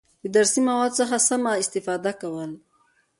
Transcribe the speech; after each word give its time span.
د 0.23 0.25
درسي 0.35 0.61
موادو 0.67 0.97
څخه 0.99 1.15
سمه 1.29 1.51
استفاده 1.63 2.11
کول، 2.21 2.51